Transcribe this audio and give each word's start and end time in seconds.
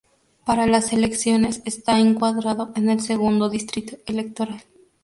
Para 0.47 0.65
las 0.65 0.93
elecciones 0.93 1.61
está 1.63 1.99
encuadrado 1.99 2.71
en 2.75 2.89
el 2.89 3.01
Segundo 3.01 3.49
Distrito 3.51 3.97
Electoral. 4.07 4.63